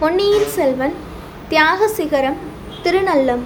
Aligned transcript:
பொன்னியின் 0.00 0.50
செல்வன் 0.54 0.92
தியாக 1.50 1.86
சிகரம் 1.94 2.36
திருநல்லம் 2.82 3.40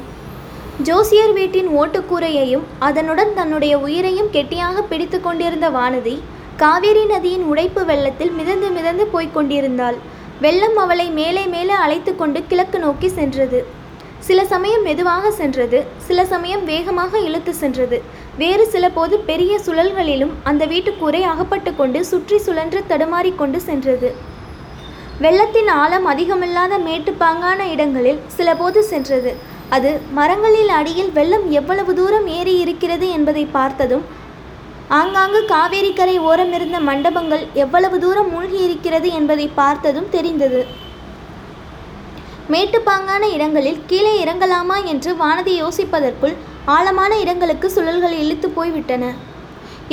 ஜோசியர் 0.87 1.33
வீட்டின் 1.37 1.69
ஓட்டுக்கூரையையும் 1.81 2.65
அதனுடன் 2.89 3.31
தன்னுடைய 3.39 3.75
உயிரையும் 3.85 4.29
கெட்டியாக 4.35 4.83
பிடித்து 4.91 5.19
கொண்டிருந்த 5.27 5.69
வானதி 5.77 6.15
காவேரி 6.63 7.05
நதியின் 7.13 7.47
உடைப்பு 7.53 7.85
வெள்ளத்தில் 7.91 8.33
மிதந்து 8.39 8.69
மிதந்து 8.75 9.05
போய்க் 9.15 9.33
கொண்டிருந்தாள். 9.37 9.97
வெள்ளம் 10.41 10.77
அவளை 10.83 11.07
மேலே 11.21 11.45
மேலே 11.55 11.75
அழைத்து 11.85 12.15
கொண்டு 12.17 12.43
கிழக்கு 12.51 12.81
நோக்கி 12.85 13.11
சென்றது. 13.19 13.61
சில 14.29 14.45
சமயம் 14.53 14.85
மெதுவாக 14.89 15.33
சென்றது 15.41 15.81
சில 16.09 16.27
சமயம் 16.35 16.67
வேகமாக 16.73 17.23
இழுத்து 17.29 17.55
சென்றது. 17.63 18.01
வேறு 18.43 18.67
சில 18.75 18.91
போது 18.99 19.19
பெரிய 19.31 19.55
சுழல்களிலும் 19.69 20.37
அந்த 20.53 20.67
வீட்டுக்கூரை 20.75 21.23
அகப்பட்டு 21.33 21.73
கொண்டு 21.81 22.03
சுற்றி 22.13 22.39
சுழன்று 22.49 22.83
தடுமாறிக்கொண்டு 22.93 23.61
சென்றது. 23.71 24.11
வெள்ளத்தின் 25.23 25.71
ஆழம் 25.81 26.07
அதிகமில்லாத 26.11 26.75
மேட்டுப்பாங்கான 26.87 27.61
இடங்களில் 27.73 28.21
சில 28.37 28.49
போது 28.61 28.81
சென்றது. 28.91 29.33
அது 29.77 29.91
மரங்களில் 30.17 30.73
அடியில் 30.79 31.11
வெள்ளம் 31.19 31.45
எவ்வளவு 31.59 31.93
தூரம் 31.99 32.27
ஏறி 32.37 32.55
இருக்கிறது 32.63 33.07
என்பதை 33.17 33.45
பார்த்ததும் 33.57 34.05
ஆங்காங்கு 35.01 35.41
காவேரி 35.53 35.93
கரை 35.99 36.17
ஓரமிருந்த 36.29 36.79
மண்டபங்கள் 36.89 37.45
எவ்வளவு 37.65 37.99
தூரம் 38.05 38.31
மூழ்கி 38.33 38.59
இருக்கிறது 38.67 39.11
என்பதை 39.19 39.47
பார்த்ததும் 39.61 40.09
தெரிந்தது. 40.15 40.63
மேட்டுப்பாங்கான 42.55 43.23
இடங்களில் 43.37 43.83
கீழே 43.91 44.15
இறங்கலாமா 44.25 44.79
என்று 44.93 45.13
வானதி 45.23 45.55
யோசிப்பதற்குள் 45.63 46.35
ஆழமான 46.77 47.13
இடங்களுக்கு 47.25 47.69
சுழல்கள் 47.77 48.19
இழுத்து 48.23 48.49
போய்விட்டன. 48.57 49.05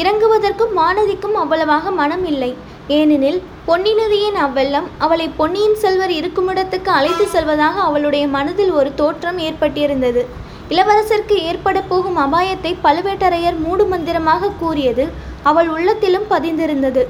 இறங்குவதற்கும் 0.02 0.76
வானதிக்கும் 0.82 1.38
அவ்வளவாக 1.44 1.92
மனம் 2.02 2.26
இல்லை 2.34 2.52
ஏனெனில் 2.96 3.40
பொன்னி 3.66 3.92
நதியின் 3.98 4.38
அவ்வெள்ளம் 4.44 4.86
அவளை 5.06 5.26
பொன்னியின் 5.40 5.76
செல்வர் 5.82 6.14
இருக்குமிடத்துக்கு 6.20 6.90
அழைத்து 7.00 7.26
செல்வதாக 7.34 7.76
அவளுடைய 7.88 8.28
மனதில் 8.36 8.72
ஒரு 8.72 8.90
தோற்றம் 9.02 9.40
ஏற்பட்டிருந்தது. 9.48 10.22
இளவரசருக்கு 10.70 11.36
ஏற்பட 11.50 11.78
போகும் 11.92 12.18
அபாயத்தை 12.26 12.72
பழுவேட்டரையர் 12.86 13.60
மூடு 13.66 13.86
மந்திரமாக 13.86 14.52
கூறியது 14.64 15.06
அவள் 15.52 15.70
உள்ளத்திலும் 15.76 16.28
பதிந்திருந்தது. 16.30 17.04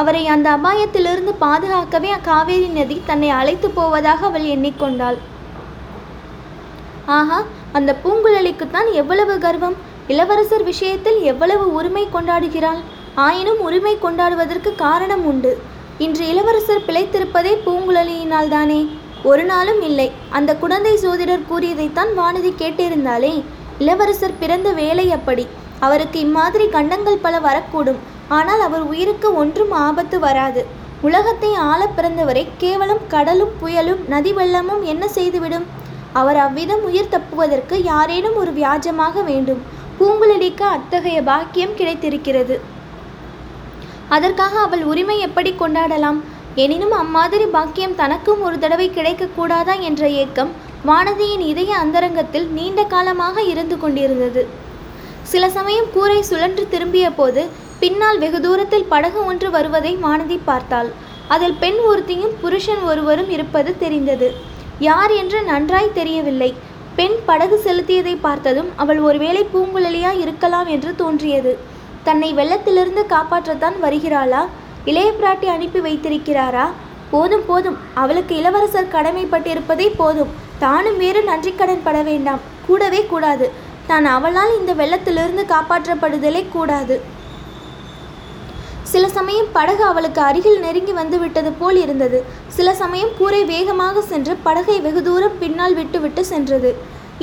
அவரை 0.00 0.22
அந்த 0.36 0.48
அபாயத்திலிருந்து 0.56 1.34
பாதுகாக்கவே 1.44 2.14
காவேரி 2.30 2.68
நதி 2.78 2.98
தன்னை 3.06 3.30
அழைத்து 3.40 3.70
போவதாக 3.78 4.26
அவள் 4.30 4.48
எண்ணிக்கொண்டாள். 4.56 5.18
ஆஹா 7.18 7.40
அந்த 7.72 7.90
பூங்குழலிக்குத்தான் 8.04 8.90
எவ்வளவு 9.02 9.34
கர்வம்? 9.38 9.76
இளவரசர் 10.12 10.68
விஷயத்தில் 10.72 11.20
எவ்வளவு 11.32 11.64
உரிமை 11.78 12.06
கொண்டாடுகிறாள்? 12.12 12.82
ஆயினும் 13.24 13.60
உரிமை 13.66 13.92
கொண்டாடுவதற்கு 14.02 14.70
காரணம் 14.74 15.24
உண்டு. 15.30 15.52
இன்று 16.04 16.24
இளவரசர் 16.32 16.86
பிழைத்திருப்பதே 16.86 17.52
பூங்குழலியினால் 17.66 18.50
தானே. 18.54 18.80
ஒரு 19.30 19.44
நாளும் 19.50 19.80
இல்லை. 19.88 20.08
அந்த 20.38 20.50
குழந்தை 20.62 20.92
சோதிடர் 21.04 21.46
கூறியதைத்தான் 21.50 22.10
வானதி 22.18 22.50
கேட்டிருந்தாலே 22.62 23.32
இளவரசர் 23.78 24.36
பிறந்த 24.42 24.68
வேலை 24.80 25.06
அப்படி. 25.16 25.46
அவருக்கு 25.86 26.18
இம்மாதிரி 26.26 26.66
கண்டங்கள் 26.76 27.24
பல 27.24 27.40
வரக்கூடும். 27.46 28.02
ஆனால் 28.28 28.62
அவர் 28.68 28.84
உயிருக்கு 28.92 29.30
ஒன்றும் 29.36 29.72
ஆபத்து 29.86 30.18
வராது. 30.26 30.62
உலகத்தை 31.00 31.54
ஆள 31.70 31.80
பிறந்தவரை 31.96 32.46
கேவலம் 32.58 33.02
கடலும் 33.08 33.56
புயலும் 33.62 34.04
நதி 34.14 34.32
வெள்ளமும் 34.32 34.86
என்ன 34.92 35.04
செய்துவிடும்? 35.08 35.66
அவர் 36.12 36.36
அவ்விதம் 36.36 36.86
உயிர் 36.90 37.12
தப்புவதற்கு 37.16 37.76
யாரேனும் 37.92 38.38
ஒரு 38.42 38.52
வியாஜமாக 38.62 39.24
வேண்டும். 39.24 39.60
பூங்குழலிக்கு 39.98 40.66
அத்தகைய 40.76 41.18
பாக்கியம் 41.22 41.76
கிடைத்திருக்கிறது. 41.76 42.56
அதற்காக 44.16 44.54
அவள் 44.66 44.84
உரிமை 44.90 45.16
எப்படி 45.26 45.50
கொண்டாடலாம்? 45.52 46.18
எனினும் 46.64 46.94
அம்மாதிரி 47.02 47.46
பாக்கியம் 47.56 47.98
தனக்கும் 48.00 48.42
ஒரு 48.46 48.56
தடவை 48.62 48.86
கிடைக்கக்கூடாதா 48.90 49.74
என்ற 49.88 50.02
ஏக்கம் 50.22 50.52
வானதியின் 50.88 51.44
இதய 51.52 51.70
அந்தரங்கத்தில் 51.84 52.46
நீண்ட 52.56 52.80
காலமாக 52.92 53.42
இருந்து 53.52 53.76
கொண்டிருந்தது. 53.82 54.42
சில 55.32 55.44
சமயம் 55.56 55.88
கூரை 55.94 56.20
சுழன்று 56.30 56.64
திரும்பிய 56.72 57.06
போது 57.18 57.42
பின்னால் 57.80 58.20
வெகு 58.22 58.40
தூரத்தில் 58.44 58.90
படகு 58.92 59.20
ஒன்று 59.30 59.48
வருவதை 59.56 59.92
வானதி 60.04 60.38
பார்த்தாள். 60.50 60.90
அதில் 61.34 61.56
பெண் 61.62 61.80
ஒருத்தியும் 61.90 62.34
புருஷன் 62.42 62.82
ஒருவரும் 62.90 63.30
இருப்பது 63.36 63.70
தெரிந்தது. 63.82 64.28
யார் 64.88 65.12
என்று 65.22 65.38
நன்றாய் 65.52 65.96
தெரியவில்லை. 65.98 66.50
பெண் 66.98 67.16
படகு 67.28 67.56
செலுத்தியதை 67.64 68.14
பார்த்ததும் 68.26 68.70
அவள் 68.82 69.00
ஒருவேளை 69.08 69.42
பூங்குழலியா 69.54 70.12
இருக்கலாம் 70.24 70.68
என்று 70.74 70.92
தோன்றியது. 71.02 71.52
தன்னை 72.08 72.28
வெள்ளத்திலிருந்து 72.38 73.02
காப்பாற்றத்தான் 73.12 73.76
வருகிறாளா? 73.84 74.42
இளைய 74.90 75.08
பிராட்டி 75.20 75.48
அனுப்பி 75.54 75.80
வைத்திருக்கிறாரா? 75.86 76.66
போதும் 77.12 77.44
போதும். 77.48 77.78
அவளுக்கு 78.02 78.32
இளவரசர் 78.40 78.92
கடமைப்பட்டிருப்பதே 78.96 79.88
போதும். 80.00 80.30
தானும் 80.64 80.98
வேறு 81.02 81.20
நன்றிக்கடன் 81.30 81.84
பட 81.86 81.98
வேண்டாம். 82.10 82.42
கூடவே 82.66 83.00
கூடாது. 83.12 83.46
தான் 83.90 84.06
அவளால் 84.14 84.54
இந்த 84.60 84.72
வெள்ளத்திலிருந்து 84.80 85.42
காப்பாற்றப்படுதலே 85.52 86.42
கூடாது. 86.54 86.96
சில 88.92 89.04
சமயம் 89.18 89.50
படகு 89.56 89.84
அவளுக்கு 89.90 90.20
அருகில் 90.28 90.60
நெருங்கி 90.64 90.92
வந்து 90.98 91.16
விட்டது 91.22 91.50
போல் 91.60 91.78
இருந்தது. 91.84 92.18
சில 92.56 92.68
சமயம் 92.82 93.12
கூரை 93.18 93.40
வேகமாக 93.52 94.02
சென்று 94.10 94.34
படகை 94.46 94.76
வெகு 94.86 95.00
தூரம் 95.08 95.38
பின்னால் 95.42 95.76
விட்டுவிட்டு 95.80 96.24
சென்றது. 96.32 96.70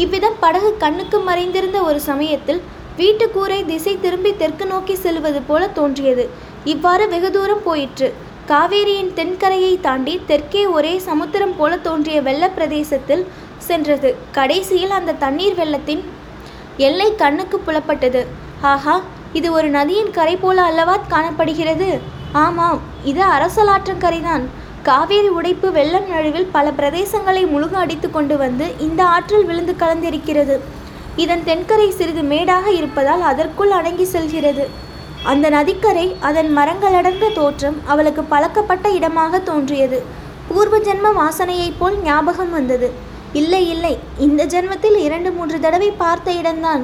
இவ்விதம் 0.04 0.40
படகு 0.44 0.70
கண்ணுக்கு 0.84 1.20
மறைந்திருந்த 1.30 1.80
ஒரு 1.90 2.00
சமயத்தில் 2.10 2.62
வீட்டு 2.98 3.26
கூரை 3.30 3.66
திசை 3.66 3.94
திரும்பி 4.02 4.32
தெற்கு 4.38 4.66
நோக்கி 4.66 4.96
செல்வது 4.96 5.42
போல 5.42 5.68
தோன்றியது. 5.68 6.30
இவ்வாறு 6.64 7.06
வெகு 7.14 7.32
தூரம் 7.32 7.64
போயிற்று. 7.64 8.08
காவேரியின் 8.48 9.12
தென்கரையை 9.20 9.80
தாண்டி 9.82 10.14
தெற்கே 10.26 10.66
ஒரே 10.66 10.92
சமுத்திரம் 11.00 11.56
போல 11.58 11.78
தோன்றிய 11.78 12.22
வெள்ள 12.22 12.50
பிரதேசத்தில் 12.50 13.24
சென்றது. 13.58 14.16
கடைசியில் 14.32 14.94
அந்த 14.98 15.18
தண்ணீர் 15.24 15.56
வெள்ளத்தின் 15.56 16.04
எல்லை 16.78 17.16
கண்ணுக்கு 17.16 17.60
புலப்பட்டது. 17.68 18.22
ஆஹா 18.62 19.02
இது 19.34 19.52
ஒரு 19.52 19.70
நதியின் 19.70 20.12
கரை 20.12 20.36
போல 20.36 20.62
அல்லவா 20.62 20.98
காணப்படுகிறது? 21.08 21.90
ஆமாம் 22.46 22.80
இது 23.04 23.24
அரசலாற்றங்கரைதான் 23.38 24.46
காவேரி 24.84 25.30
உடைப்பு 25.40 25.72
வெள்ளம் 25.72 26.08
நழுவில் 26.14 26.50
பல 26.52 26.72
பிரதேசங்களை 26.72 27.44
முழுக 27.46 27.74
அடித்து 27.84 28.08
கொண்டு 28.12 28.38
வந்து 28.38 28.66
இந்த 28.80 29.04
ஆற்றில் 29.04 29.46
விழுந்து 29.46 29.76
கலந்திருக்கிறது. 29.80 30.56
இதன் 31.22 31.44
தென்கரை 31.50 31.88
சிறிது 31.98 32.24
மேடாக 32.32 32.66
இருப்பதால் 32.80 33.24
அதற்குள் 33.32 33.74
அடங்கி 33.78 34.06
செல்கிறது. 34.14 34.66
அந்த 35.32 35.46
நதிக்கரை 35.56 36.08
அதன் 36.28 36.50
மரங்களடர்ந்த 36.58 37.32
தோற்றம் 37.40 37.78
அவளுக்கு 37.92 38.24
பழக்கப்பட்ட 38.34 38.88
இடமாக 38.98 39.40
தோன்றியது. 39.50 40.00
பூர்வ 40.48 40.78
ஜென்ம 40.88 41.08
வாசனையைப் 41.20 41.78
போல் 41.80 41.98
ஞாபகம் 42.08 42.52
வந்தது. 42.58 42.90
இல்லை 43.42 43.62
இல்லை 43.74 43.94
இந்த 44.26 44.42
ஜென்மத்தில் 44.54 44.98
இரண்டு 45.06 45.30
மூன்று 45.32 45.58
தடவை 45.60 45.90
பார்த்த 46.02 46.32
இடம்தான். 46.40 46.84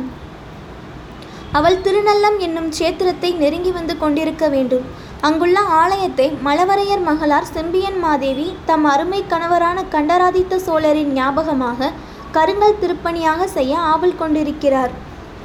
அவள் 1.58 1.82
திருநல்லம் 1.86 2.38
என்னும் 2.46 2.72
சேத்திரத்தை 2.80 3.30
நெருங்கி 3.44 3.72
வந்து 3.78 3.94
கொண்டிருக்க 3.98 4.48
வேண்டும். 4.56 4.86
அங்குள்ள 5.28 5.60
ஆலயத்தை 5.82 6.28
மலவரையர் 6.48 7.04
மகளார் 7.08 7.52
செம்பியன் 7.56 8.00
மாதேவி 8.04 8.48
தம் 8.70 8.86
அருமை 8.92 9.22
கணவரான 9.34 9.78
கண்டராதித்த 9.96 10.60
சோழரின் 10.68 11.12
ஞாபகமாக 11.18 11.92
கருங்கல் 12.36 12.80
திருப்பணியாக 12.82 13.44
செய்ய 13.58 13.74
ஆவல் 13.92 14.20
கொண்டிருக்கிறார். 14.22 14.92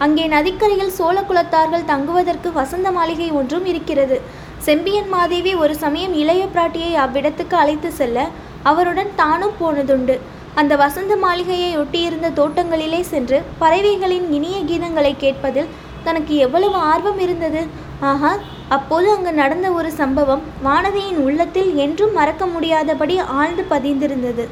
அங்கே 0.04 0.24
நதிக்கரையில் 0.34 0.96
சோழ 0.96 1.16
குலத்தார்கள் 1.28 1.88
தங்குவதற்கு 1.90 2.48
வசந்த 2.60 2.88
மாளிகை 2.96 3.28
ஒன்றும் 3.40 3.66
இருக்கிறது. 3.72 4.16
செம்பியன் 4.66 5.08
மாதேவி 5.14 5.52
ஒரு 5.62 5.74
சமயம் 5.84 6.14
இளைய 6.22 6.42
பிராட்டியை 6.54 6.90
அவ்விடத்துக்கு 7.04 7.56
அழைத்து 7.62 7.90
செல்ல 8.00 8.26
அவருடன் 8.70 9.10
தானும் 9.20 9.56
போனதுண்டு. 9.60 10.16
அந்த 10.60 10.72
வசந்த 10.82 11.12
மாளிகையை 11.24 11.70
ஒட்டியிருந்த 11.82 12.28
தோட்டங்களிலே 12.40 13.00
சென்று 13.12 13.38
பறவைகளின் 13.62 14.26
இனிய 14.36 14.58
கீதங்களை 14.70 15.12
கேட்பதில் 15.24 15.72
தனக்கு 16.06 16.34
எவ்வளவு 16.46 16.76
ஆர்வம் 16.90 17.20
இருந்தது? 17.26 17.62
ஆஹா 18.10 18.32
அப்போது 18.76 19.06
அங்கு 19.14 19.32
நடந்த 19.40 19.66
ஒரு 19.78 19.90
சம்பவம் 20.00 20.44
வானதியின் 20.66 21.18
உள்ளத்தில் 21.26 21.72
என்றும் 21.84 22.14
மறக்க 22.18 22.44
முடியாதபடி 22.54 23.16
ஆழ்ந்து 23.38 23.64
பதிந்திருந்தது. 23.72 24.46